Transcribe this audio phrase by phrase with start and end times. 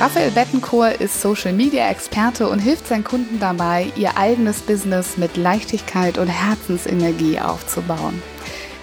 [0.00, 5.36] Raphael Bettencourt ist Social Media Experte und hilft seinen Kunden dabei, ihr eigenes Business mit
[5.36, 8.22] Leichtigkeit und Herzensenergie aufzubauen.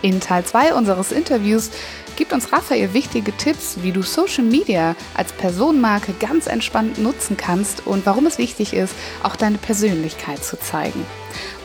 [0.02, 1.72] In Teil 2 unseres Interviews
[2.18, 7.88] gibt uns Raphael wichtige Tipps, wie du Social Media als Personenmarke ganz entspannt nutzen kannst
[7.88, 11.06] und warum es wichtig ist, auch deine Persönlichkeit zu zeigen.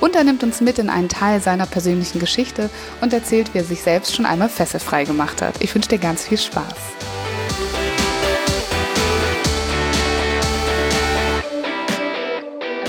[0.00, 3.64] Und er nimmt uns mit in einen Teil seiner persönlichen Geschichte und erzählt, wie er
[3.64, 5.56] sich selbst schon einmal fesselfrei gemacht hat.
[5.58, 6.99] Ich wünsche dir ganz viel Spaß.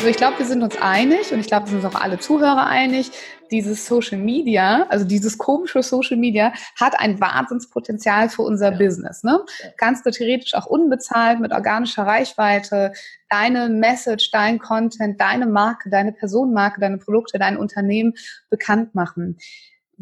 [0.01, 2.17] Also ich glaube, wir sind uns einig und ich glaube, wir sind uns auch alle
[2.17, 3.11] Zuhörer einig,
[3.51, 8.77] dieses Social Media, also dieses komische Social Media, hat ein Wahnsinnspotenzial für unser ja.
[8.79, 9.21] Business.
[9.23, 9.41] Ne?
[9.77, 12.93] Kannst du theoretisch auch unbezahlt mit organischer Reichweite
[13.29, 18.13] deine Message, dein Content, deine Marke, deine Personenmarke, deine Produkte, dein Unternehmen
[18.49, 19.37] bekannt machen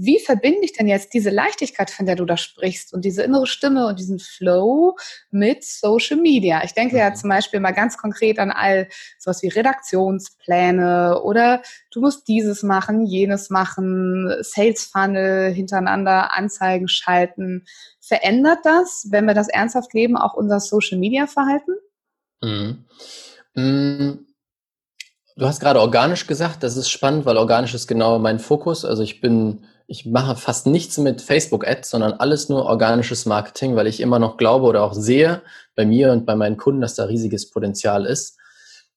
[0.01, 3.45] wie verbinde ich denn jetzt diese Leichtigkeit, von der du da sprichst und diese innere
[3.45, 4.95] Stimme und diesen Flow
[5.29, 6.63] mit Social Media?
[6.63, 7.15] Ich denke ja mhm.
[7.15, 11.61] zum Beispiel mal ganz konkret an all sowas wie Redaktionspläne oder
[11.91, 17.65] du musst dieses machen, jenes machen, Sales Funnel hintereinander, Anzeigen schalten.
[17.99, 21.73] Verändert das, wenn wir das ernsthaft leben, auch unser Social Media Verhalten?
[22.41, 22.85] Mhm.
[23.53, 24.27] Mhm.
[25.35, 28.85] Du hast gerade organisch gesagt, das ist spannend, weil organisch ist genau mein Fokus.
[28.85, 33.87] Also ich bin ich mache fast nichts mit Facebook-Ads, sondern alles nur organisches Marketing, weil
[33.87, 35.41] ich immer noch glaube oder auch sehe
[35.75, 38.37] bei mir und bei meinen Kunden, dass da riesiges Potenzial ist.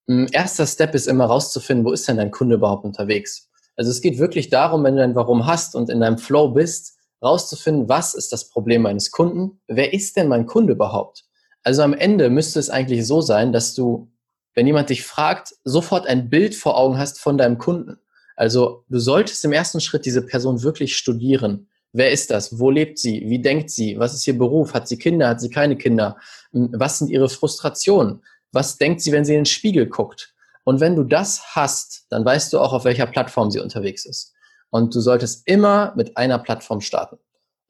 [0.07, 3.49] Hm, erster Step ist immer rauszufinden, wo ist denn dein Kunde überhaupt unterwegs?
[3.75, 6.99] Also es geht wirklich darum, wenn du ein Warum hast und in deinem Flow bist,
[7.23, 9.63] rauszufinden, was ist das Problem meines Kunden?
[9.69, 11.25] Wer ist denn mein Kunde überhaupt?
[11.63, 14.13] Also am Ende müsste es eigentlich so sein, dass du,
[14.53, 17.99] wenn jemand dich fragt, sofort ein Bild vor Augen hast von deinem Kunden.
[18.37, 21.69] Also du solltest im ersten Schritt diese Person wirklich studieren.
[21.93, 22.59] Wer ist das?
[22.59, 23.23] Wo lebt sie?
[23.29, 23.99] Wie denkt sie?
[23.99, 24.73] Was ist ihr Beruf?
[24.75, 25.29] Hat sie Kinder?
[25.29, 26.17] Hat sie keine Kinder?
[26.53, 28.23] Hm, was sind ihre Frustrationen?
[28.51, 30.35] Was denkt sie, wenn sie in den Spiegel guckt?
[30.65, 34.33] Und wenn du das hast, dann weißt du auch, auf welcher Plattform sie unterwegs ist.
[34.71, 37.19] Und du solltest immer mit einer Plattform starten.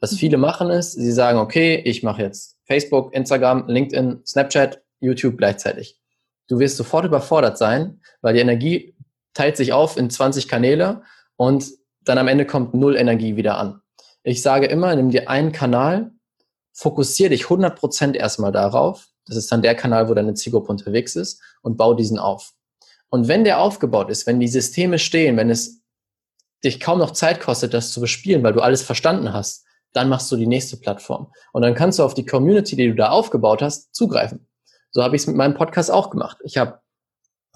[0.01, 0.43] Was viele mhm.
[0.43, 5.99] machen ist, sie sagen, okay, ich mache jetzt Facebook, Instagram, LinkedIn, Snapchat, YouTube gleichzeitig.
[6.49, 8.95] Du wirst sofort überfordert sein, weil die Energie
[9.35, 11.03] teilt sich auf in 20 Kanäle
[11.37, 11.71] und
[12.05, 13.81] dann am Ende kommt null Energie wieder an.
[14.23, 16.13] Ich sage immer, nimm dir einen Kanal,
[16.73, 19.09] fokussiere dich 100% erstmal darauf.
[19.27, 22.53] Das ist dann der Kanal, wo deine Zielgruppe unterwegs ist und bau diesen auf.
[23.09, 25.83] Und wenn der aufgebaut ist, wenn die Systeme stehen, wenn es
[26.65, 30.31] dich kaum noch Zeit kostet, das zu bespielen, weil du alles verstanden hast, dann machst
[30.33, 31.31] du die nächste Plattform.
[31.53, 34.49] Und dann kannst du auf die Community, die du da aufgebaut hast, zugreifen.
[34.91, 36.39] So habe ich es mit meinem Podcast auch gemacht.
[36.45, 36.81] Ich habe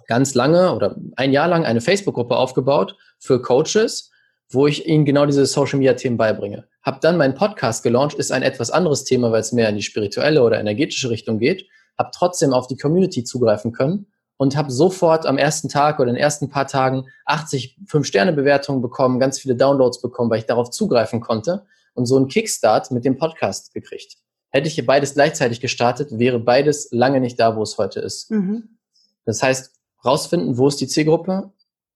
[0.06, 4.10] ganz lange oder ein Jahr lang eine Facebook-Gruppe aufgebaut für Coaches,
[4.50, 6.66] wo ich ihnen genau diese Social-Media-Themen beibringe.
[6.82, 9.82] Hab dann meinen Podcast gelauncht, ist ein etwas anderes Thema, weil es mehr in die
[9.82, 11.66] spirituelle oder energetische Richtung geht.
[11.98, 14.06] Hab trotzdem auf die Community zugreifen können
[14.36, 19.18] und habe sofort am ersten Tag oder in den ersten paar Tagen 80 Fünf-Sterne-Bewertungen bekommen,
[19.18, 23.16] ganz viele Downloads bekommen, weil ich darauf zugreifen konnte und so einen Kickstart mit dem
[23.16, 24.18] Podcast gekriegt.
[24.50, 28.30] Hätte ich hier beides gleichzeitig gestartet, wäre beides lange nicht da, wo es heute ist.
[28.30, 28.78] Mhm.
[29.24, 29.72] Das heißt,
[30.06, 31.50] rausfinden, wo ist die Zielgruppe,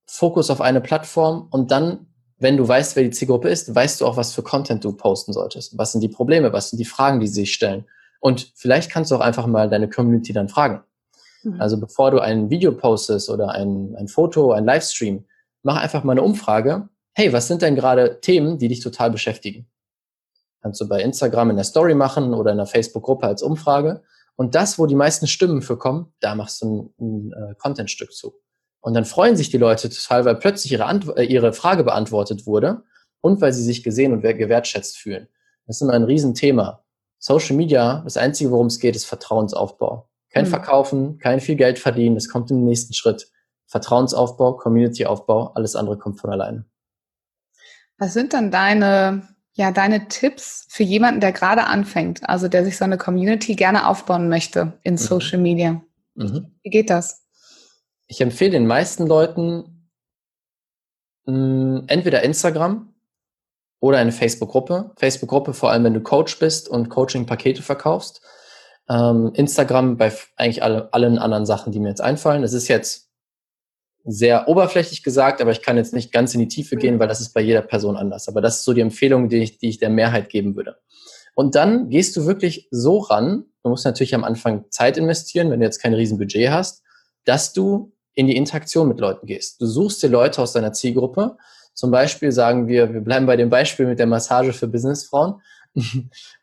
[0.06, 2.06] Fokus auf eine Plattform und dann,
[2.38, 5.32] wenn du weißt, wer die Zielgruppe ist, weißt du auch, was für Content du posten
[5.32, 5.78] solltest.
[5.78, 7.84] Was sind die Probleme, was sind die Fragen, die sie sich stellen.
[8.20, 10.82] Und vielleicht kannst du auch einfach mal deine Community dann fragen.
[11.42, 11.60] Mhm.
[11.60, 15.24] Also bevor du ein Video postest oder ein, ein Foto, ein Livestream,
[15.62, 16.88] mach einfach mal eine Umfrage.
[17.12, 19.66] Hey, was sind denn gerade Themen, die dich total beschäftigen?
[20.62, 24.02] Kannst du bei Instagram in der Story machen oder in der Facebook-Gruppe als Umfrage.
[24.40, 28.14] Und das, wo die meisten Stimmen für kommen, da machst du ein, ein äh, Contentstück
[28.14, 28.40] zu.
[28.80, 32.46] Und dann freuen sich die Leute total, weil plötzlich ihre, Ant äh, ihre Frage beantwortet
[32.46, 32.82] wurde
[33.20, 35.28] und weil sie sich gesehen und gewertschätzt fühlen.
[35.66, 36.82] Das ist immer ein Riesenthema.
[37.18, 40.08] Social Media, das Einzige, worum es geht, ist Vertrauensaufbau.
[40.30, 40.48] Kein mhm.
[40.48, 43.30] Verkaufen, kein viel Geld verdienen, das kommt im nächsten Schritt.
[43.66, 46.64] Vertrauensaufbau, Communityaufbau, alles andere kommt von alleine.
[47.98, 52.76] Was sind dann deine ja, deine Tipps für jemanden, der gerade anfängt, also der sich
[52.76, 54.98] so eine Community gerne aufbauen möchte in mhm.
[54.98, 55.82] Social Media.
[56.14, 56.52] Mhm.
[56.62, 57.26] Wie geht das?
[58.06, 59.88] Ich empfehle den meisten Leuten
[61.26, 62.94] mh, hm, entweder Instagram
[63.80, 64.92] oder eine Facebook-Gruppe.
[64.96, 68.20] Facebook-Gruppe vor allem, wenn du Coach bist und Coaching-Pakete verkaufst.
[68.88, 72.42] Ähm, Instagram bei eigentlich alle, allen anderen Sachen, die mir jetzt einfallen.
[72.42, 73.09] Das ist jetzt
[74.04, 77.20] sehr oberflächlich gesagt, aber ich kann jetzt nicht ganz in die Tiefe gehen, weil das
[77.20, 78.28] ist bei jeder Person anders.
[78.28, 80.76] Aber das ist so die Empfehlung, die ich, die ich der Mehrheit geben würde.
[81.34, 85.60] Und dann gehst du wirklich so ran, du musst natürlich am Anfang Zeit investieren, wenn
[85.60, 86.82] du jetzt kein Riesenbudget hast,
[87.24, 89.60] dass du in die Interaktion mit Leuten gehst.
[89.60, 91.36] Du suchst dir Leute aus deiner Zielgruppe.
[91.74, 95.40] Zum Beispiel sagen wir, wir bleiben bei dem Beispiel mit der Massage für Businessfrauen.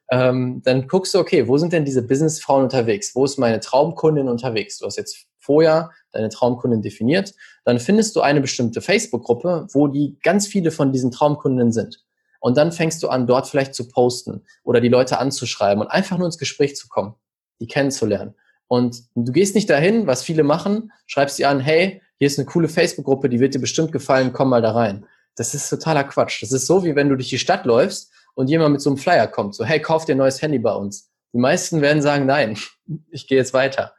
[0.10, 3.14] Ähm, dann guckst du, okay, wo sind denn diese Businessfrauen unterwegs?
[3.16, 4.78] Wo ist meine Traumkundin unterwegs?
[4.78, 7.34] Du hast jetzt vorher deine Traumkundin definiert.
[7.66, 12.04] Dann findest du eine bestimmte Facebook-Gruppe, wo die ganz viele von diesen Traumkundinnen sind.
[12.40, 16.18] Und dann fängst du an, dort vielleicht zu posten oder die Leute anzuschreiben und einfach
[16.18, 17.16] nur ins Gespräch zu kommen,
[17.60, 18.36] die kennenzulernen.
[18.68, 22.46] Und du gehst nicht dahin, was viele machen, schreibst sie an, hey, hier ist eine
[22.46, 25.06] coole Facebook-Gruppe, die wird dir bestimmt gefallen, komm mal da rein.
[25.36, 26.42] Das ist totaler Quatsch.
[26.42, 28.98] Das ist so, wie wenn du durch die Stadt läufst und jemand mit so einem
[28.98, 31.10] Flyer kommt, so, hey, kauf dir ein neues Handy bei uns.
[31.34, 32.56] Die meisten werden sagen, nein,
[33.10, 33.94] ich gehe jetzt weiter.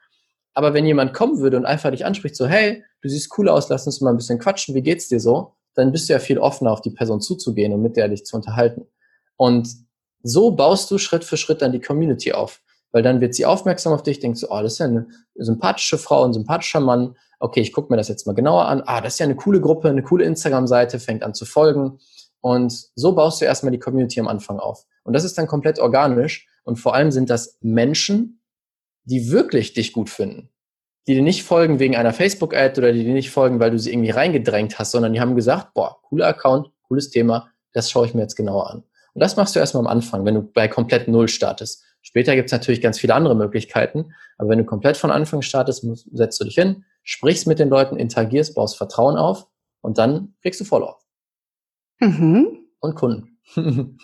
[0.54, 3.68] Aber wenn jemand kommen würde und einfach dich anspricht, so, hey, du siehst cool aus,
[3.68, 5.54] lass uns mal ein bisschen quatschen, wie geht's dir so?
[5.74, 8.36] Dann bist du ja viel offener auf die Person zuzugehen und mit der dich zu
[8.36, 8.86] unterhalten.
[9.36, 9.68] Und
[10.22, 12.60] so baust du Schritt für Schritt dann die Community auf
[12.92, 15.98] weil dann wird sie aufmerksam auf dich, denkt so, oh, das ist ja eine sympathische
[15.98, 17.16] Frau, ein sympathischer Mann.
[17.38, 18.82] Okay, ich gucke mir das jetzt mal genauer an.
[18.86, 21.98] Ah, das ist ja eine coole Gruppe, eine coole Instagram-Seite, fängt an zu folgen.
[22.40, 24.86] Und so baust du erstmal die Community am Anfang auf.
[25.04, 26.46] Und das ist dann komplett organisch.
[26.64, 28.40] Und vor allem sind das Menschen,
[29.04, 30.50] die wirklich dich gut finden.
[31.06, 33.92] Die dir nicht folgen wegen einer Facebook-Ad oder die dir nicht folgen, weil du sie
[33.92, 38.14] irgendwie reingedrängt hast, sondern die haben gesagt, boah, cooler Account, cooles Thema, das schaue ich
[38.14, 38.84] mir jetzt genauer an.
[39.14, 41.82] Und das machst du erstmal am Anfang, wenn du bei komplett Null startest.
[42.02, 45.86] Später gibt es natürlich ganz viele andere Möglichkeiten, aber wenn du komplett von Anfang startest,
[46.12, 49.46] setzt du dich hin, sprichst mit den Leuten, interagierst, baust Vertrauen auf
[49.80, 50.98] und dann kriegst du Follower.
[52.00, 52.66] Mhm.
[52.80, 53.38] Und Kunden.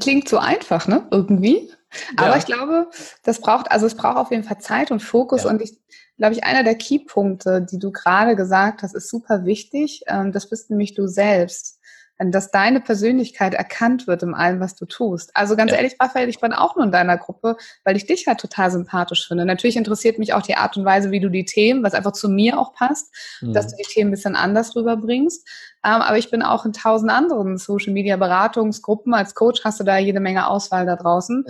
[0.00, 1.06] Klingt so einfach, ne?
[1.10, 1.70] Irgendwie.
[2.16, 2.36] Aber ja.
[2.36, 2.88] ich glaube,
[3.24, 5.44] das braucht, also es braucht auf jeden Fall Zeit und Fokus.
[5.44, 5.50] Ja.
[5.50, 5.78] Und ich
[6.18, 10.02] glaube, ich, einer der Keypunkte, die du gerade gesagt hast, ist super wichtig.
[10.06, 11.80] Ähm, das bist nämlich du selbst
[12.26, 15.34] dass deine Persönlichkeit erkannt wird in allem, was du tust.
[15.34, 15.78] Also ganz ja.
[15.78, 19.26] ehrlich, Raphael, ich bin auch nur in deiner Gruppe, weil ich dich halt total sympathisch
[19.26, 19.46] finde.
[19.46, 22.28] Natürlich interessiert mich auch die Art und Weise, wie du die Themen, was einfach zu
[22.28, 23.54] mir auch passt, mhm.
[23.54, 25.48] dass du die Themen ein bisschen anders rüberbringst.
[25.82, 29.14] Ähm, aber ich bin auch in tausend anderen Social Media Beratungsgruppen.
[29.14, 31.44] Als Coach hast du da jede Menge Auswahl da draußen.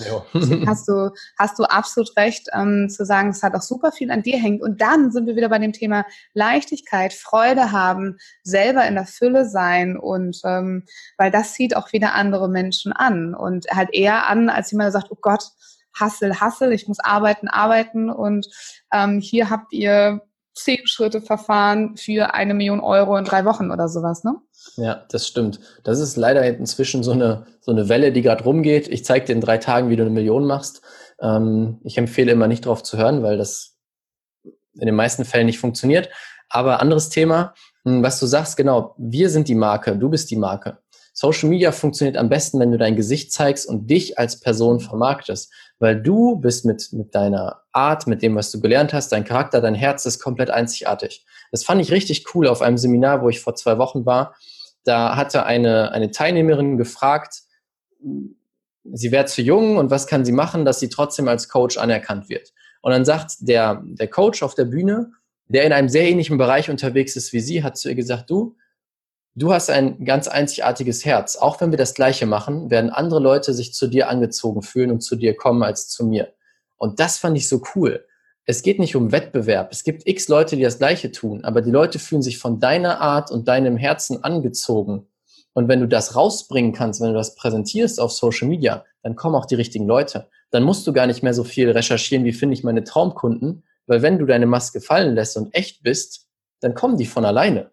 [0.67, 4.23] hast du, hast du absolut recht, ähm, zu sagen, es hat auch super viel an
[4.23, 4.63] dir hängt.
[4.63, 9.49] Und dann sind wir wieder bei dem Thema Leichtigkeit, Freude haben, selber in der Fülle
[9.49, 10.85] sein und, ähm,
[11.19, 15.01] weil das zieht auch wieder andere Menschen an und halt eher an, als jemand, der
[15.01, 15.45] sagt, oh Gott,
[15.99, 18.47] Hassel, Hassel, ich muss arbeiten, arbeiten und
[18.93, 20.23] ähm, hier habt ihr
[20.65, 24.37] zehn Schritte Verfahren für eine Million Euro in drei Wochen oder sowas, ne?
[24.77, 25.61] Ja, das stimmt.
[25.85, 28.89] Das ist leider inzwischen so eine, so eine Welle, die gerade rumgeht.
[28.89, 30.83] Ich zeige dir in drei Tagen, wie du eine Million machst.
[31.21, 33.79] Ähm, ich empfehle immer nicht drauf zu hören, weil das
[34.75, 36.11] in den meisten Fällen nicht funktioniert.
[36.49, 37.55] Aber anderes Thema,
[37.85, 40.79] hm, was du sagst, genau, wir sind die Marke, du bist die Marke.
[41.13, 45.53] Social Media funktioniert am besten, wenn du dein Gesicht zeigst und dich als Person vermarktest
[45.81, 49.63] weil du bist mit, mit deiner Art, mit dem, was du gelernt hast, dein Charakter,
[49.63, 51.25] dein Herz ist komplett einzigartig.
[51.51, 54.37] Das fand ich richtig cool auf einem Seminar, wo ich vor zwei Wochen war.
[54.85, 57.41] Da hatte eine, eine Teilnehmerin gefragt,
[58.93, 62.29] sie wäre zu jung und was kann sie machen, dass sie trotzdem als Coach anerkannt
[62.29, 62.53] wird.
[62.83, 65.13] Und dann sagt der, der Coach auf der Bühne,
[65.49, 68.55] der in einem sehr ähnlichen Bereich unterwegs ist wie sie, hat zu ihr gesagt, du,
[69.37, 71.37] Du hast ein ganz einzigartiges Herz.
[71.37, 75.03] Auch wenn wir das Gleiche machen, werden andere Leute sich zu dir angezogen fühlen und
[75.03, 76.33] zu dir kommen als zu mir.
[76.77, 78.05] Und das fand ich so cool.
[78.45, 79.71] Es geht nicht um Wettbewerb.
[79.71, 83.01] Es gibt x Leute, die das Gleiche tun, aber die Leute fühlen sich von deiner
[83.01, 85.07] Art und deinem Herzen angezogen.
[85.53, 89.37] Und wenn du das rausbringen kannst, wenn du das präsentierst auf Social Media, dann kommen
[89.37, 90.27] auch die richtigen Leute.
[90.51, 94.03] Dann musst du gar nicht mehr so viel recherchieren, wie finde ich meine Traumkunden, weil
[94.03, 96.27] wenn du deine Maske fallen lässt und echt bist,
[96.61, 97.71] dann kommen die von alleine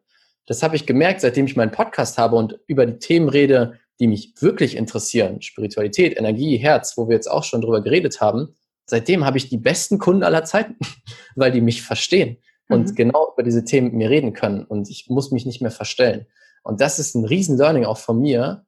[0.48, 4.08] das habe ich gemerkt, seitdem ich meinen Podcast habe und über die Themen rede, die
[4.08, 9.26] mich wirklich interessieren, Spiritualität, Energie, Herz, wo wir jetzt auch schon drüber geredet haben, seitdem
[9.26, 10.78] habe ich die besten Kunden aller Zeiten,
[11.36, 12.38] weil die mich verstehen
[12.70, 12.96] und mhm.
[12.96, 16.28] genau über diese Themen mit mir reden können und ich muss mich nicht mehr verstellen.
[16.64, 18.66] Und das ist ein riesen Learning auch von mir,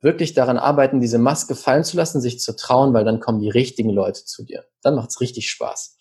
[0.00, 3.50] wirklich daran arbeiten, diese Maske fallen zu lassen, sich zu trauen, weil dann kommen die
[3.50, 4.64] richtigen Leute zu dir.
[4.82, 5.96] Dann macht es richtig Spaß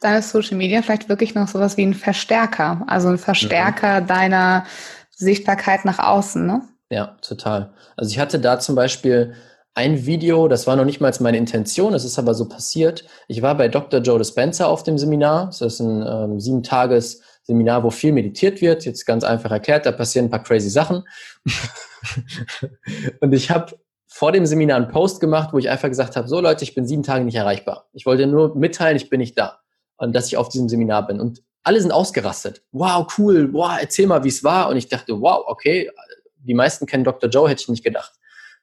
[0.00, 4.06] dann ist Social Media vielleicht wirklich noch sowas wie ein Verstärker, also ein Verstärker mhm.
[4.06, 4.66] deiner
[5.14, 6.62] Sichtbarkeit nach außen, ne?
[6.90, 7.72] Ja, total.
[7.96, 9.34] Also ich hatte da zum Beispiel
[9.74, 13.04] ein Video, das war noch nicht mal meine Intention, es ist aber so passiert.
[13.28, 14.00] Ich war bei Dr.
[14.00, 15.46] Joe Dispenza auf dem Seminar.
[15.46, 18.84] Das ist ein ähm, sieben Tages Seminar, wo viel meditiert wird.
[18.84, 21.04] Jetzt ganz einfach erklärt, da passieren ein paar crazy Sachen.
[23.20, 23.76] und ich habe
[24.06, 26.86] vor dem Seminar einen Post gemacht, wo ich einfach gesagt habe, so Leute, ich bin
[26.86, 27.88] sieben Tage nicht erreichbar.
[27.92, 29.60] Ich wollte nur mitteilen, ich bin nicht da
[29.98, 31.20] und dass ich auf diesem Seminar bin.
[31.20, 32.62] Und alle sind ausgerastet.
[32.72, 34.68] Wow, cool, wow, erzähl mal, wie es war.
[34.68, 35.90] Und ich dachte, wow, okay,
[36.36, 37.28] die meisten kennen Dr.
[37.28, 38.12] Joe, hätte ich nicht gedacht.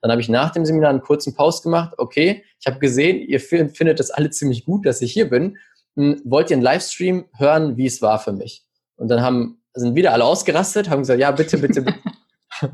[0.01, 1.93] Dann habe ich nach dem Seminar einen kurzen Post gemacht.
[1.97, 5.57] Okay, ich habe gesehen, ihr findet das alle ziemlich gut, dass ich hier bin.
[5.95, 8.65] Hm, wollt ihr einen Livestream hören, wie es war für mich?
[8.95, 11.99] Und dann haben, sind wieder alle ausgerastet, haben gesagt, ja, bitte, bitte, bitte.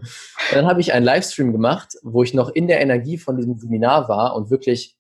[0.52, 4.10] dann habe ich einen Livestream gemacht, wo ich noch in der Energie von diesem Seminar
[4.10, 4.99] war und wirklich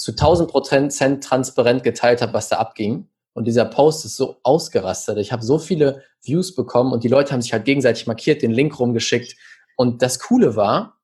[0.00, 3.08] zu 1000 Prozent transparent geteilt habe, was da abging.
[3.32, 5.18] Und dieser Post ist so ausgerastet.
[5.18, 8.50] Ich habe so viele Views bekommen und die Leute haben sich halt gegenseitig markiert, den
[8.50, 9.36] Link rumgeschickt.
[9.76, 10.98] Und das Coole war,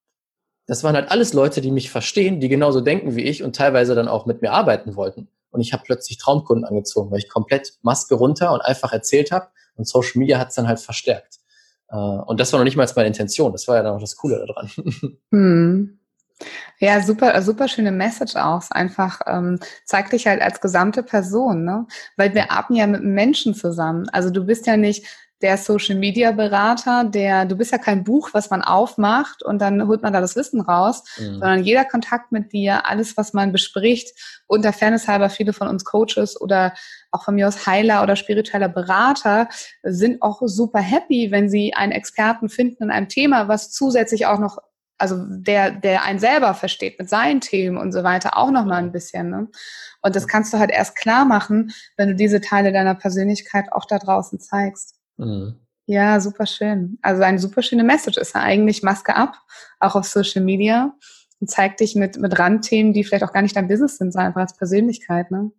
[0.67, 3.95] das waren halt alles Leute, die mich verstehen, die genauso denken wie ich und teilweise
[3.95, 5.29] dann auch mit mir arbeiten wollten.
[5.51, 9.47] Und ich habe plötzlich Traumkunden angezogen, weil ich komplett Maske runter und einfach erzählt habe.
[9.77, 11.39] Und Social Media hat es dann halt verstärkt.
[11.89, 13.53] Äh, und das war noch nicht mal meine Intention.
[13.53, 14.71] Das war ja dann auch das Coole daran.
[15.31, 15.99] Hm.
[16.79, 18.71] Ja, super, super schöne Message auch.
[18.71, 21.87] Einfach ähm, zeig dich halt als gesamte Person, ne?
[22.17, 24.09] Weil wir arbeiten ja mit Menschen zusammen.
[24.11, 25.07] Also du bist ja nicht
[25.43, 29.87] der Social Media Berater, der, du bist ja kein Buch, was man aufmacht und dann
[29.87, 31.33] holt man da das Wissen raus, mhm.
[31.33, 35.85] sondern jeder Kontakt mit dir, alles, was man bespricht, unter Fairness halber viele von uns
[35.85, 36.73] Coaches oder
[37.11, 39.49] auch von mir aus Heiler oder spiritueller Berater
[39.83, 44.39] sind auch super happy, wenn sie einen Experten finden in einem Thema, was zusätzlich auch
[44.39, 44.59] noch
[44.99, 48.93] also der, der einen selber versteht mit seinen Themen und so weiter, auch nochmal ein
[48.93, 49.31] bisschen.
[49.31, 49.49] Ne?
[50.03, 53.85] Und das kannst du halt erst klar machen, wenn du diese Teile deiner Persönlichkeit auch
[53.85, 54.97] da draußen zeigst.
[55.17, 55.57] Mhm.
[55.87, 56.99] Ja, super schön.
[57.03, 59.35] Also eine super schöne Message ist ja eigentlich Maske ab,
[59.79, 60.93] auch auf Social Media
[61.41, 64.29] und zeigt dich mit, mit Randthemen, die vielleicht auch gar nicht dein Business sind, sondern
[64.29, 65.31] einfach als Persönlichkeit.
[65.31, 65.53] Ne?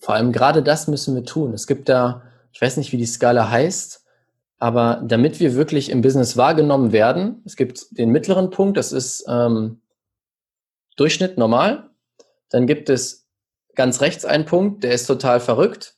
[0.00, 1.54] Vor allem gerade das müssen wir tun.
[1.54, 4.04] Es gibt da, ich weiß nicht, wie die Skala heißt,
[4.58, 9.24] aber damit wir wirklich im Business wahrgenommen werden, es gibt den mittleren Punkt, das ist
[9.28, 9.82] ähm,
[10.96, 11.90] Durchschnitt normal.
[12.50, 13.28] Dann gibt es
[13.74, 15.96] ganz rechts einen Punkt, der ist total verrückt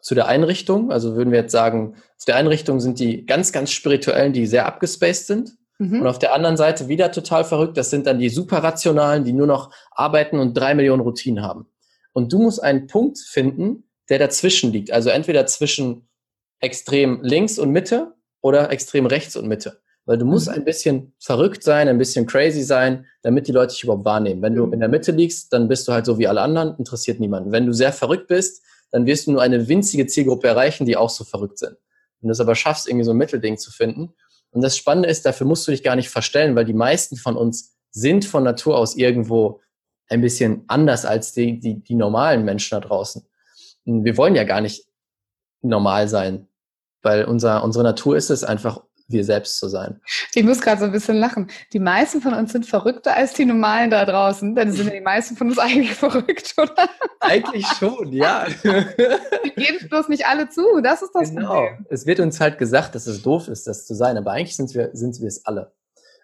[0.00, 0.90] zu der Einrichtung.
[0.90, 4.66] Also würden wir jetzt sagen, auf der Einrichtung sind die ganz, ganz spirituellen, die sehr
[4.66, 5.52] abgespaced sind.
[5.78, 6.00] Mhm.
[6.00, 9.46] Und auf der anderen Seite wieder total verrückt, das sind dann die superrationalen, die nur
[9.46, 11.66] noch arbeiten und drei Millionen Routinen haben.
[12.12, 14.90] Und du musst einen Punkt finden, der dazwischen liegt.
[14.90, 16.08] Also entweder zwischen
[16.62, 19.80] extrem links und Mitte oder extrem rechts und Mitte.
[20.04, 20.54] Weil du musst mhm.
[20.54, 24.40] ein bisschen verrückt sein, ein bisschen crazy sein, damit die Leute dich überhaupt wahrnehmen.
[24.40, 24.72] Wenn du mhm.
[24.72, 27.52] in der Mitte liegst, dann bist du halt so wie alle anderen, interessiert niemanden.
[27.52, 31.10] Wenn du sehr verrückt bist, dann wirst du nur eine winzige Zielgruppe erreichen, die auch
[31.10, 31.76] so verrückt sind.
[32.20, 34.14] Wenn du es aber schaffst, irgendwie so ein Mittelding zu finden.
[34.50, 37.36] Und das Spannende ist, dafür musst du dich gar nicht verstellen, weil die meisten von
[37.36, 39.60] uns sind von Natur aus irgendwo
[40.08, 43.26] ein bisschen anders als die, die, die normalen Menschen da draußen.
[43.84, 44.86] Und wir wollen ja gar nicht
[45.62, 46.48] normal sein,
[47.02, 50.00] weil unser, unsere Natur ist es einfach, wir selbst zu sein.
[50.34, 51.50] Ich muss gerade so ein bisschen lachen.
[51.72, 55.00] Die meisten von uns sind verrückter als die Normalen da draußen, denn sind ja die
[55.00, 56.88] meisten von uns eigentlich verrückt, oder?
[57.20, 58.46] Eigentlich schon, ja.
[58.46, 61.54] Die geben es bloß nicht alle zu, das ist das genau.
[61.54, 61.86] Problem.
[61.90, 64.74] Es wird uns halt gesagt, dass es doof ist, das zu sein, aber eigentlich sind
[64.74, 65.72] wir, sind wir es alle.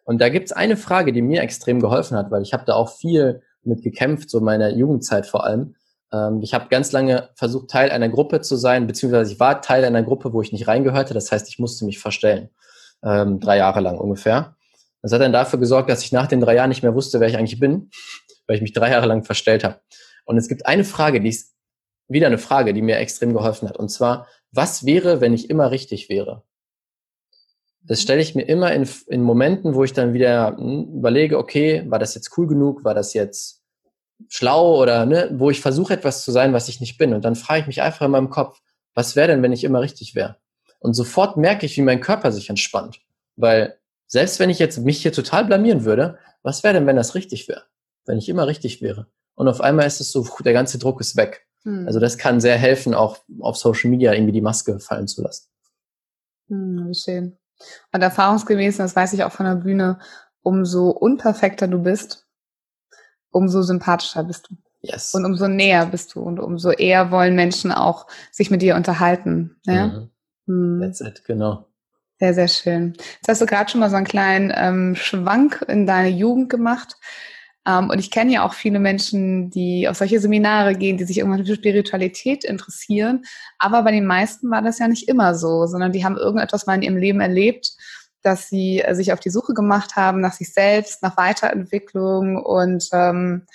[0.04, 2.74] Und da gibt es eine Frage, die mir extrem geholfen hat, weil ich habe da
[2.74, 5.74] auch viel mit gekämpft, so meiner Jugendzeit vor allem.
[6.12, 9.84] Ähm, ich habe ganz lange versucht, Teil einer Gruppe zu sein, beziehungsweise ich war Teil
[9.84, 11.14] einer Gruppe, wo ich nicht reingehörte.
[11.14, 12.50] Das heißt, ich musste mich verstellen
[13.02, 14.56] ähm, drei Jahre lang ungefähr.
[15.02, 17.28] Das hat dann dafür gesorgt, dass ich nach den drei Jahren nicht mehr wusste, wer
[17.28, 17.90] ich eigentlich bin,
[18.46, 19.80] weil ich mich drei Jahre lang verstellt habe.
[20.24, 21.54] Und es gibt eine Frage, die ist
[22.08, 23.76] wieder eine Frage, die mir extrem geholfen hat.
[23.76, 26.42] Und zwar, was wäre, wenn ich immer richtig wäre?
[27.82, 31.84] Das stelle ich mir immer in, in Momenten, wo ich dann wieder hm, überlege, okay,
[31.88, 32.84] war das jetzt cool genug?
[32.84, 33.62] War das jetzt
[34.28, 37.14] schlau oder ne, wo ich versuche etwas zu sein, was ich nicht bin.
[37.14, 38.60] Und dann frage ich mich einfach in meinem Kopf,
[38.94, 40.36] was wäre denn, wenn ich immer richtig wäre?
[40.80, 43.00] Und sofort merke ich, wie mein Körper sich entspannt.
[43.36, 47.14] Weil selbst wenn ich jetzt mich hier total blamieren würde, was wäre denn, wenn das
[47.14, 47.64] richtig wäre?
[48.06, 49.06] Wenn ich immer richtig wäre.
[49.34, 51.46] Und auf einmal ist es so, der ganze Druck ist weg.
[51.62, 51.86] Hm.
[51.86, 55.48] Also das kann sehr helfen, auch auf Social Media irgendwie die Maske fallen zu lassen.
[56.48, 57.36] Hm, wie schön.
[57.92, 59.98] Und erfahrungsgemäß, das weiß ich auch von der Bühne,
[60.42, 62.27] umso unperfekter du bist,
[63.30, 64.56] umso sympathischer bist du.
[64.80, 65.14] Yes.
[65.14, 69.56] Und umso näher bist du und umso eher wollen Menschen auch sich mit dir unterhalten.
[69.66, 69.86] Ja?
[69.88, 70.10] Mhm.
[70.46, 70.80] Hm.
[70.80, 71.66] That's it, genau.
[72.20, 72.94] Sehr, sehr schön.
[72.96, 76.96] Jetzt hast du gerade schon mal so einen kleinen ähm, Schwank in deine Jugend gemacht.
[77.66, 81.18] Ähm, und ich kenne ja auch viele Menschen, die auf solche Seminare gehen, die sich
[81.18, 83.24] irgendwann für Spiritualität interessieren.
[83.58, 86.74] Aber bei den meisten war das ja nicht immer so, sondern die haben irgendetwas mal
[86.74, 87.72] in ihrem Leben erlebt,
[88.22, 92.36] dass sie äh, sich auf die Suche gemacht haben nach sich selbst, nach Weiterentwicklung.
[92.36, 93.46] Und ähm,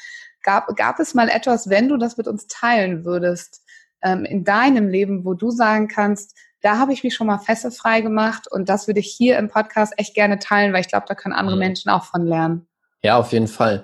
[0.44, 3.62] gab, gab es mal etwas, wenn du das mit uns teilen würdest,
[4.02, 8.02] ähm, in deinem Leben, wo du sagen kannst, da habe ich mich schon mal fesselfrei
[8.02, 11.16] gemacht und das würde ich hier im Podcast echt gerne teilen, weil ich glaube, da
[11.16, 11.60] können andere mhm.
[11.60, 12.68] Menschen auch von lernen.
[13.02, 13.84] Ja, auf jeden Fall.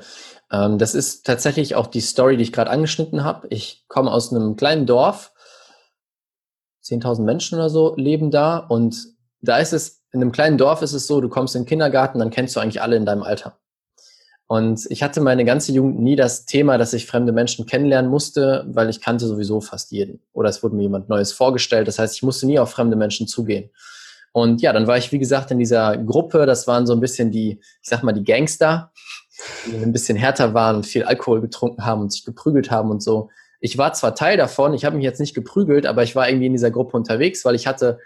[0.49, 3.47] Ähm, das ist tatsächlich auch die Story, die ich gerade angeschnitten habe.
[3.49, 5.33] Ich komme aus einem kleinen Dorf
[6.85, 9.07] 10.000 Menschen oder so leben da und
[9.41, 12.19] da ist es, in einem kleinen Dorf ist es so, du kommst in den Kindergarten,
[12.19, 13.59] dann kennst du eigentlich alle in deinem Alter.
[14.47, 18.65] Und ich hatte meine ganze Jugend nie das Thema, dass ich fremde Menschen kennenlernen musste,
[18.67, 20.23] weil ich kannte sowieso fast jeden.
[20.33, 21.87] Oder es wurde mir jemand Neues vorgestellt.
[21.87, 23.69] Das heißt, ich musste nie auf fremde Menschen zugehen.
[24.31, 26.47] Und ja, dann war ich, wie gesagt, in dieser Gruppe.
[26.47, 28.91] Das waren so ein bisschen die, ich sag mal, die Gangster,
[29.67, 33.03] die ein bisschen härter waren und viel Alkohol getrunken haben und sich geprügelt haben und
[33.03, 33.29] so.
[33.59, 36.47] Ich war zwar Teil davon, ich habe mich jetzt nicht geprügelt, aber ich war irgendwie
[36.47, 37.99] in dieser Gruppe unterwegs, weil ich hatte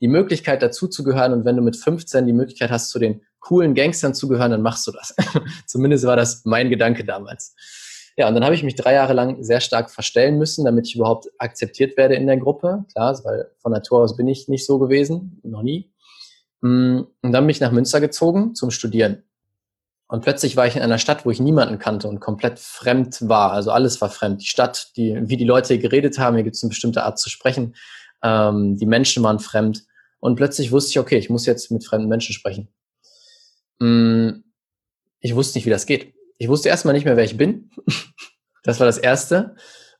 [0.00, 1.32] die Möglichkeit dazu zu gehören.
[1.32, 4.62] Und wenn du mit 15 die Möglichkeit hast, zu den coolen Gangstern zu gehören, dann
[4.62, 5.14] machst du das.
[5.66, 7.54] Zumindest war das mein Gedanke damals.
[8.16, 10.96] Ja, und dann habe ich mich drei Jahre lang sehr stark verstellen müssen, damit ich
[10.96, 12.84] überhaupt akzeptiert werde in der Gruppe.
[12.92, 15.92] Klar, weil von Natur aus bin ich nicht so gewesen, noch nie.
[16.62, 19.22] Mm, und dann bin ich nach Münster gezogen zum Studieren.
[20.08, 23.52] Und plötzlich war ich in einer Stadt, wo ich niemanden kannte und komplett fremd war.
[23.52, 24.40] Also alles war fremd.
[24.40, 27.28] Die Stadt, die, wie die Leute geredet haben, hier gibt es eine bestimmte Art zu
[27.28, 27.74] sprechen.
[28.22, 29.84] Ähm, die Menschen waren fremd.
[30.20, 32.68] Und plötzlich wusste ich, okay, ich muss jetzt mit fremden Menschen sprechen.
[33.78, 34.42] Mm,
[35.20, 36.14] ich wusste nicht, wie das geht.
[36.38, 37.70] Ich wusste erstmal nicht mehr, wer ich bin.
[38.62, 39.54] Das war das Erste.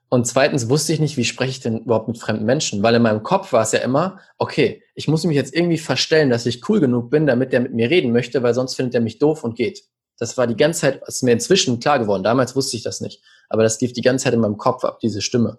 [0.08, 3.02] Und zweitens wusste ich nicht, wie spreche ich denn überhaupt mit fremden Menschen, weil in
[3.02, 6.68] meinem Kopf war es ja immer, okay, ich muss mich jetzt irgendwie verstellen, dass ich
[6.68, 9.44] cool genug bin, damit der mit mir reden möchte, weil sonst findet er mich doof
[9.44, 9.84] und geht.
[10.18, 12.22] Das war die ganze Zeit, ist mir inzwischen klar geworden.
[12.22, 13.22] Damals wusste ich das nicht.
[13.48, 15.58] Aber das lief die ganze Zeit in meinem Kopf ab, diese Stimme.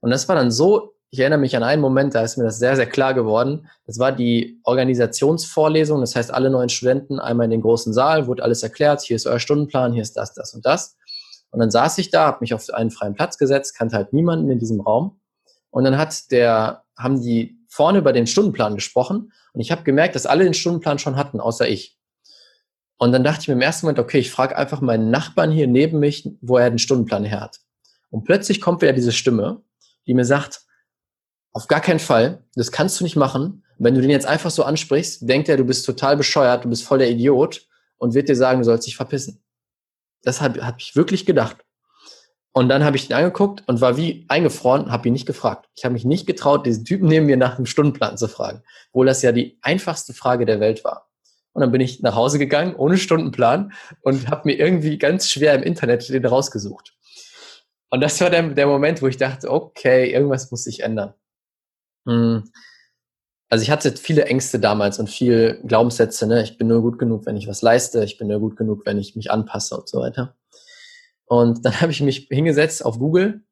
[0.00, 2.58] Und das war dann so ich erinnere mich an einen Moment, da ist mir das
[2.58, 3.68] sehr, sehr klar geworden.
[3.84, 6.00] Das war die Organisationsvorlesung.
[6.00, 9.02] Das heißt, alle neuen Studenten einmal in den großen Saal, wurde alles erklärt.
[9.02, 10.96] Hier ist euer Stundenplan, hier ist das, das und das.
[11.50, 14.50] Und dann saß ich da, habe mich auf einen freien Platz gesetzt, kannte halt niemanden
[14.50, 15.20] in diesem Raum.
[15.70, 19.32] Und dann hat der, haben die vorne über den Stundenplan gesprochen.
[19.52, 21.98] Und ich habe gemerkt, dass alle den Stundenplan schon hatten, außer ich.
[22.98, 25.66] Und dann dachte ich mir im ersten Moment, okay, ich frage einfach meinen Nachbarn hier
[25.66, 27.58] neben mich, wo er den Stundenplan her hat.
[28.10, 29.62] Und plötzlich kommt wieder diese Stimme,
[30.06, 30.66] die mir sagt,
[31.52, 32.44] auf gar keinen Fall.
[32.54, 33.64] Das kannst du nicht machen.
[33.78, 36.84] Wenn du den jetzt einfach so ansprichst, denkt er, du bist total bescheuert, du bist
[36.84, 39.42] voll der Idiot und wird dir sagen, du sollst dich verpissen.
[40.22, 41.56] Das habe hab ich wirklich gedacht.
[42.52, 45.68] Und dann habe ich ihn angeguckt und war wie eingefroren, habe ihn nicht gefragt.
[45.76, 49.06] Ich habe mich nicht getraut, diesen Typen neben mir nach einem Stundenplan zu fragen, obwohl
[49.06, 51.08] das ja die einfachste Frage der Welt war.
[51.52, 53.72] Und dann bin ich nach Hause gegangen, ohne Stundenplan,
[54.02, 56.94] und habe mir irgendwie ganz schwer im Internet den rausgesucht.
[57.88, 61.14] Und das war der, der Moment, wo ich dachte, okay, irgendwas muss sich ändern.
[62.06, 62.44] Hm.
[63.48, 66.26] Also ich hatte viele Ängste damals und viel Glaubenssätze.
[66.26, 66.42] Ne?
[66.44, 68.04] Ich bin nur gut genug, wenn ich was leiste.
[68.04, 70.36] Ich bin nur gut genug, wenn ich mich anpasse und so weiter.
[71.26, 73.42] Und dann habe ich mich hingesetzt auf Google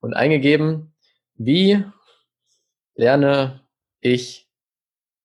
[0.00, 0.94] und eingegeben,
[1.34, 1.84] wie
[2.94, 3.60] lerne
[4.00, 4.48] ich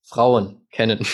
[0.02, 1.00] Frauen kennen.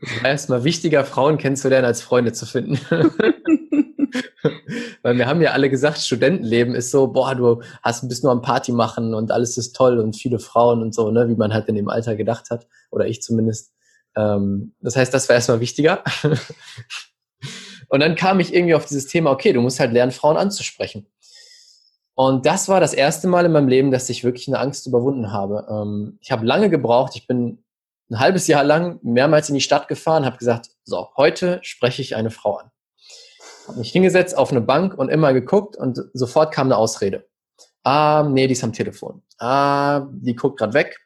[0.00, 2.78] es war erstmal wichtiger, Frauen kennenzulernen, als Freunde zu finden.
[5.02, 8.42] Weil wir haben ja alle gesagt, Studentenleben ist so, boah, du hast, bist nur am
[8.42, 11.68] Party machen und alles ist toll und viele Frauen und so, ne, wie man halt
[11.68, 12.66] in dem Alter gedacht hat.
[12.90, 13.72] Oder ich zumindest.
[14.16, 16.02] Ähm, das heißt, das war erstmal wichtiger.
[17.88, 21.06] und dann kam ich irgendwie auf dieses Thema, okay, du musst halt lernen, Frauen anzusprechen.
[22.14, 25.32] Und das war das erste Mal in meinem Leben, dass ich wirklich eine Angst überwunden
[25.32, 25.66] habe.
[25.70, 27.12] Ähm, ich habe lange gebraucht.
[27.16, 27.64] Ich bin
[28.10, 32.14] ein halbes Jahr lang mehrmals in die Stadt gefahren, habe gesagt, so, heute spreche ich
[32.14, 32.71] eine Frau an.
[33.68, 37.26] Habe mich hingesetzt auf eine Bank und immer geguckt und sofort kam eine Ausrede.
[37.84, 39.22] Ah, nee, die ist am Telefon.
[39.38, 40.98] Ah, die guckt gerade weg.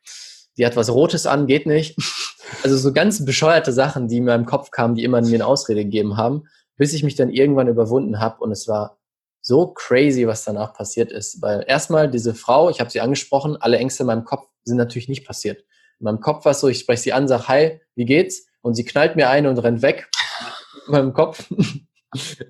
[0.57, 1.97] Die hat was Rotes an, geht nicht.
[2.63, 5.83] Also so ganz bescheuerte Sachen, die in meinem Kopf kamen, die immer mir eine Ausrede
[5.83, 6.45] gegeben haben,
[6.77, 8.99] bis ich mich dann irgendwann überwunden habe und es war
[9.43, 11.43] so crazy, was danach passiert ist.
[11.43, 15.09] Weil erstmal diese Frau, ich habe sie angesprochen, alle Ängste in meinem Kopf sind natürlich
[15.09, 15.65] nicht passiert.
[15.99, 18.47] In meinem Kopf war es so, ich spreche sie an, sage, hi, wie geht's?
[18.61, 20.09] Und sie knallt mir ein und rennt weg.
[20.87, 21.49] In meinem Kopf.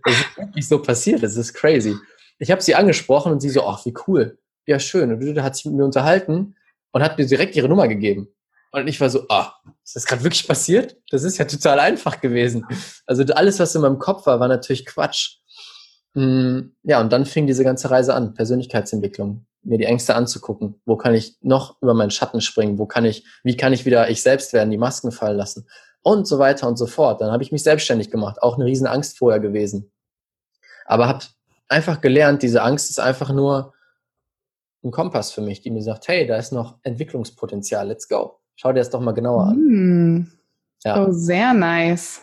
[0.05, 1.97] Das ist wirklich so passiert, das ist crazy.
[2.39, 4.39] Ich habe sie angesprochen und sie so, ach, wie cool.
[4.67, 5.13] Ja, schön.
[5.13, 6.57] Und da hat sich mit mir unterhalten
[6.93, 8.29] und hat mir direkt ihre Nummer gegeben.
[8.73, 10.97] Und ich war so, ah, ist das gerade wirklich passiert?
[11.11, 12.67] Das ist ja total einfach gewesen.
[13.07, 15.39] Also alles, was in meinem Kopf war, war natürlich Quatsch.
[16.15, 20.81] Mm, ja, und dann fing diese ganze Reise an, Persönlichkeitsentwicklung, mir die Ängste anzugucken.
[20.85, 22.79] Wo kann ich noch über meinen Schatten springen?
[22.79, 25.67] Wo kann ich, wie kann ich wieder ich selbst werden, die Masken fallen lassen?
[26.07, 27.21] Und so weiter und so fort.
[27.21, 29.91] Dann habe ich mich selbstständig gemacht, auch eine riesen Angst vorher gewesen.
[30.85, 31.25] Aber habe
[31.69, 33.75] einfach gelernt, diese Angst ist einfach nur
[34.85, 38.39] ein Kompass für mich, die mir sagt, hey, da ist noch Entwicklungspotenzial, let's go.
[38.55, 39.57] Schau dir das doch mal genauer an.
[39.57, 40.33] Mm.
[40.85, 41.05] Ja.
[41.05, 42.21] Oh, sehr nice.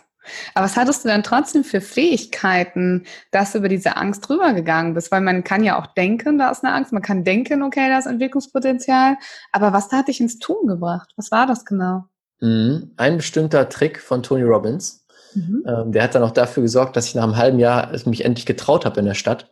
[0.54, 5.12] Aber was hattest du denn trotzdem für Fähigkeiten, dass du über diese Angst rübergegangen bist?
[5.12, 6.94] Weil man kann ja auch denken, da ist eine Angst.
[6.94, 9.18] Man kann denken, okay, da ist Entwicklungspotenzial.
[9.52, 11.12] Aber was hat dich ins Tun gebracht?
[11.18, 12.06] Was war das genau?
[12.44, 12.92] Mhm.
[12.98, 15.64] Ein bestimmter Trick von Tony Robbins, mhm.
[15.66, 18.46] ähm, der hat dann auch dafür gesorgt, dass ich nach einem halben Jahr mich endlich
[18.46, 19.50] getraut habe in der Stadt.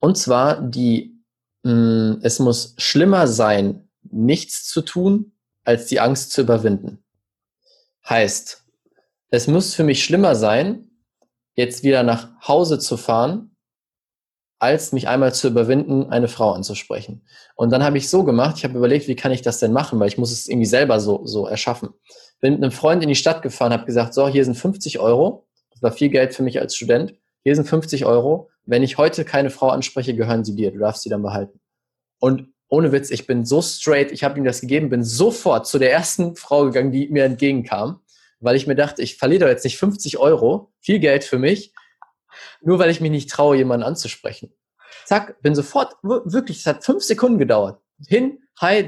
[0.00, 1.22] Und zwar die
[1.62, 5.30] mm, es muss schlimmer sein, nichts zu tun,
[5.62, 7.04] als die Angst zu überwinden.
[8.08, 8.64] Heißt,
[9.30, 10.90] es muss für mich schlimmer sein,
[11.54, 13.51] jetzt wieder nach Hause zu fahren,
[14.62, 17.22] als mich einmal zu überwinden, eine Frau anzusprechen.
[17.56, 19.98] Und dann habe ich so gemacht, ich habe überlegt, wie kann ich das denn machen,
[19.98, 21.88] weil ich muss es irgendwie selber so, so erschaffen.
[22.40, 25.48] Bin mit einem Freund in die Stadt gefahren, habe gesagt, so, hier sind 50 Euro.
[25.72, 27.12] Das war viel Geld für mich als Student.
[27.42, 28.50] Hier sind 50 Euro.
[28.64, 30.70] Wenn ich heute keine Frau anspreche, gehören sie dir.
[30.70, 31.58] Du darfst sie dann behalten.
[32.20, 35.80] Und ohne Witz, ich bin so straight, ich habe ihm das gegeben, bin sofort zu
[35.80, 37.98] der ersten Frau gegangen, die mir entgegenkam,
[38.38, 41.72] weil ich mir dachte, ich verliere doch jetzt nicht 50 Euro, viel Geld für mich,
[42.60, 44.52] nur weil ich mich nicht traue, jemanden anzusprechen.
[45.04, 47.80] Zack, bin sofort, wirklich, es hat fünf Sekunden gedauert.
[48.06, 48.82] Hin, hi,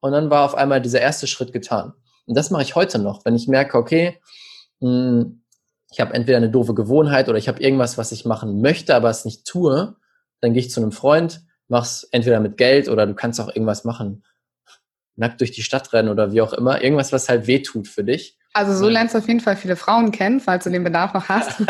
[0.00, 1.94] und dann war auf einmal dieser erste Schritt getan.
[2.26, 4.20] Und das mache ich heute noch, wenn ich merke, okay,
[4.80, 5.42] hm,
[5.90, 9.10] ich habe entweder eine doofe Gewohnheit oder ich habe irgendwas, was ich machen möchte, aber
[9.10, 9.96] es nicht tue,
[10.40, 13.84] dann gehe ich zu einem Freund, mach's entweder mit Geld oder du kannst auch irgendwas
[13.84, 14.24] machen,
[15.16, 18.04] nackt durch die Stadt rennen oder wie auch immer, irgendwas, was halt weh tut für
[18.04, 18.36] dich.
[18.54, 21.28] Also so lernst du auf jeden Fall viele Frauen kennen, falls du den Bedarf noch
[21.28, 21.60] hast.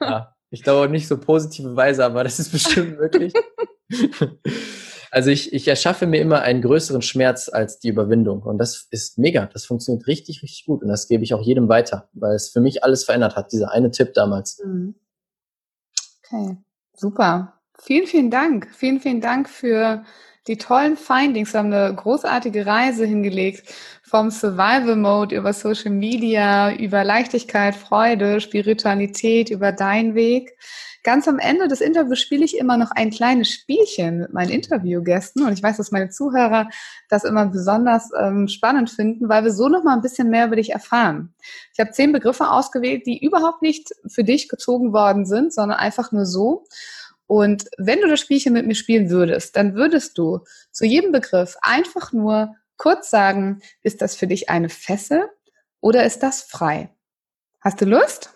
[0.00, 3.32] ja, ich glaube nicht so positive Weise, aber das ist bestimmt möglich.
[5.10, 8.42] also ich, ich erschaffe mir immer einen größeren Schmerz als die Überwindung.
[8.42, 9.46] Und das ist mega.
[9.46, 10.82] Das funktioniert richtig, richtig gut.
[10.82, 13.72] Und das gebe ich auch jedem weiter, weil es für mich alles verändert hat, dieser
[13.72, 14.60] eine Tipp damals.
[14.62, 14.94] Mhm.
[16.22, 16.58] Okay,
[16.94, 17.54] super.
[17.80, 18.68] Vielen, vielen Dank.
[18.74, 20.04] Vielen, vielen Dank für
[20.46, 21.52] die tollen Findings.
[21.52, 23.72] Wir haben eine großartige Reise hingelegt
[24.02, 30.56] vom Survival Mode über Social Media, über Leichtigkeit, Freude, Spiritualität, über deinen Weg.
[31.02, 35.46] Ganz am Ende des Interviews spiele ich immer noch ein kleines Spielchen mit meinen Interviewgästen
[35.46, 36.68] und ich weiß, dass meine Zuhörer
[37.08, 40.56] das immer besonders ähm, spannend finden, weil wir so noch mal ein bisschen mehr über
[40.56, 41.32] dich erfahren.
[41.72, 46.12] Ich habe zehn Begriffe ausgewählt, die überhaupt nicht für dich gezogen worden sind, sondern einfach
[46.12, 46.64] nur so.
[47.30, 50.40] Und wenn du das Spielchen mit mir spielen würdest, dann würdest du
[50.72, 55.30] zu jedem Begriff einfach nur kurz sagen, ist das für dich eine Fessel
[55.78, 56.92] oder ist das frei?
[57.60, 58.34] Hast du Lust?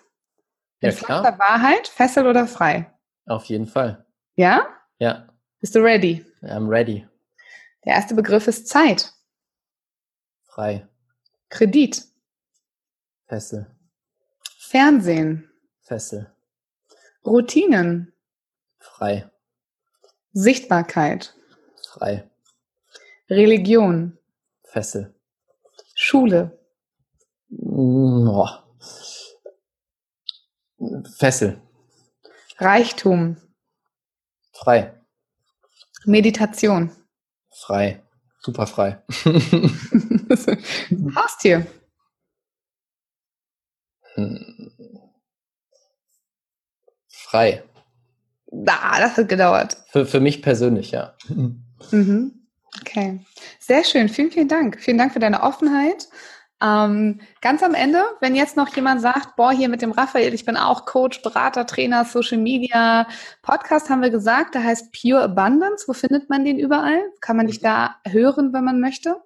[0.80, 1.22] Ja, klar.
[1.22, 2.88] Der Wahrheit, Fessel oder frei?
[3.26, 4.06] Auf jeden Fall.
[4.36, 4.68] Ja?
[5.00, 5.26] Ja.
[5.58, 6.24] Bist du ready?
[6.42, 7.04] I'm ready.
[7.84, 9.12] Der erste Begriff ist Zeit.
[10.44, 10.86] Frei.
[11.48, 12.04] Kredit.
[13.26, 13.66] Fessel.
[14.56, 15.50] Fernsehen.
[15.82, 16.32] Fessel.
[17.26, 18.13] Routinen.
[18.84, 19.28] Frei.
[20.32, 21.34] Sichtbarkeit.
[21.88, 22.28] Frei.
[23.30, 24.18] Religion.
[24.62, 25.14] Fessel.
[25.94, 26.58] Schule.
[27.50, 28.46] Oh.
[31.16, 31.62] Fessel.
[32.58, 33.40] Reichtum.
[34.52, 35.00] Frei.
[36.04, 36.94] Meditation.
[37.50, 38.02] Frei.
[38.40, 39.02] Super frei.
[41.16, 41.66] Haustier.
[47.08, 47.62] Frei.
[48.66, 49.76] Ah, das hat gedauert.
[49.90, 51.14] Für, für mich persönlich, ja.
[51.28, 52.32] Mhm.
[52.80, 53.20] Okay.
[53.60, 54.08] Sehr schön.
[54.08, 54.80] Vielen, vielen Dank.
[54.80, 56.08] Vielen Dank für deine Offenheit.
[56.62, 60.44] Ähm, ganz am Ende, wenn jetzt noch jemand sagt, boah, hier mit dem Raphael, ich
[60.44, 63.06] bin auch Coach, Berater, Trainer, Social Media,
[63.42, 65.84] Podcast haben wir gesagt, der heißt Pure Abundance.
[65.86, 67.02] Wo findet man den überall?
[67.20, 69.16] Kann man dich da hören, wenn man möchte?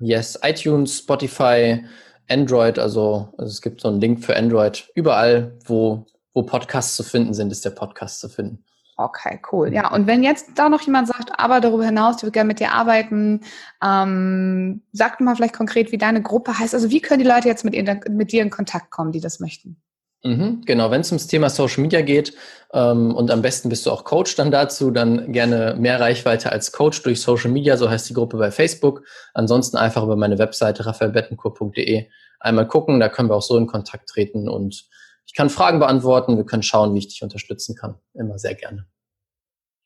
[0.00, 1.84] Yes, iTunes, Spotify,
[2.28, 4.88] Android, also, also es gibt so einen Link für Android.
[4.94, 8.64] Überall, wo, wo Podcasts zu finden sind, ist der Podcast zu finden.
[9.02, 9.72] Okay, cool.
[9.72, 12.60] Ja, und wenn jetzt da noch jemand sagt, aber darüber hinaus, ich würde gerne mit
[12.60, 13.40] dir arbeiten,
[13.82, 16.74] ähm, sag mal vielleicht konkret, wie deine Gruppe heißt.
[16.74, 17.74] Also wie können die Leute jetzt mit,
[18.10, 19.80] mit dir in Kontakt kommen, die das möchten?
[20.22, 22.34] Mhm, genau, wenn es ums Thema Social Media geht
[22.74, 26.72] ähm, und am besten bist du auch Coach dann dazu, dann gerne mehr Reichweite als
[26.72, 29.02] Coach durch Social Media, so heißt die Gruppe bei Facebook.
[29.32, 32.06] Ansonsten einfach über meine Webseite raphaelbettenkur.de
[32.38, 34.84] einmal gucken, da können wir auch so in Kontakt treten und
[35.30, 37.94] ich kann Fragen beantworten, wir können schauen, wie ich dich unterstützen kann.
[38.14, 38.84] Immer sehr gerne.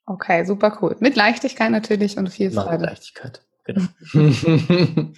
[0.07, 0.97] Okay, super cool.
[1.01, 2.79] Mit Leichtigkeit natürlich und viel Freude.
[2.79, 3.43] Mit Leichtigkeit.
[3.65, 3.83] Genau.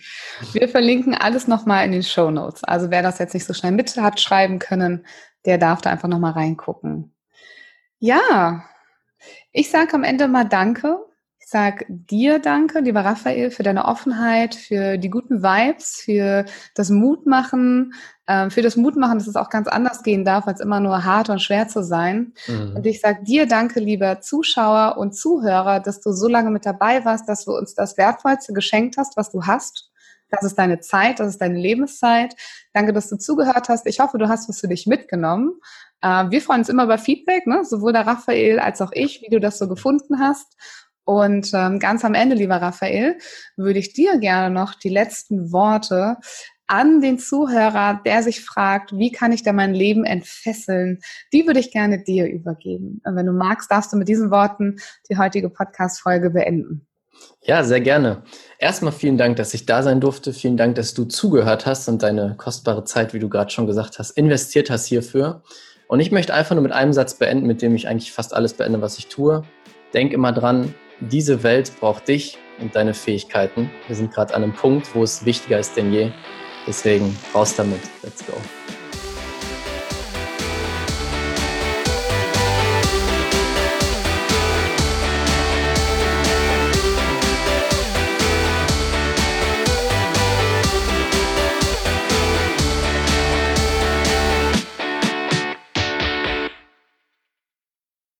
[0.52, 2.64] wir verlinken alles nochmal in den Show Notes.
[2.64, 5.06] Also wer das jetzt nicht so schnell mit hat schreiben können,
[5.44, 7.14] der darf da einfach nochmal reingucken.
[8.00, 8.64] Ja,
[9.52, 11.05] ich sage am Ende mal Danke
[11.46, 16.90] ich sage dir danke, lieber Raphael, für deine Offenheit, für die guten Vibes, für das
[16.90, 17.94] Mutmachen,
[18.26, 21.30] äh, für das Mutmachen, dass es auch ganz anders gehen darf, als immer nur hart
[21.30, 22.32] und schwer zu sein.
[22.48, 22.74] Mhm.
[22.74, 27.04] Und ich sage dir danke, lieber Zuschauer und Zuhörer, dass du so lange mit dabei
[27.04, 29.92] warst, dass du uns das Wertvollste geschenkt hast, was du hast.
[30.28, 32.34] Das ist deine Zeit, das ist deine Lebenszeit.
[32.72, 33.86] Danke, dass du zugehört hast.
[33.86, 35.52] Ich hoffe, du hast was für dich mitgenommen.
[36.02, 37.64] Äh, wir freuen uns immer über Feedback, ne?
[37.64, 40.56] sowohl der Raphael als auch ich, wie du das so gefunden hast.
[41.06, 43.16] Und ähm, ganz am Ende, lieber Raphael,
[43.56, 46.16] würde ich dir gerne noch die letzten Worte
[46.66, 50.98] an den Zuhörer, der sich fragt, wie kann ich da mein Leben entfesseln,
[51.32, 53.00] die würde ich gerne dir übergeben.
[53.04, 56.88] Und wenn du magst, darfst du mit diesen Worten die heutige Podcast-Folge beenden.
[57.44, 58.24] Ja, sehr gerne.
[58.58, 60.32] Erstmal vielen Dank, dass ich da sein durfte.
[60.32, 64.00] Vielen Dank, dass du zugehört hast und deine kostbare Zeit, wie du gerade schon gesagt
[64.00, 65.44] hast, investiert hast hierfür.
[65.86, 68.54] Und ich möchte einfach nur mit einem Satz beenden, mit dem ich eigentlich fast alles
[68.54, 69.44] beende, was ich tue.
[69.94, 73.70] Denk immer dran, diese Welt braucht dich und deine Fähigkeiten.
[73.86, 76.10] Wir sind gerade an einem Punkt, wo es wichtiger ist denn je.
[76.66, 77.80] Deswegen raus damit.
[78.02, 78.34] Let's go.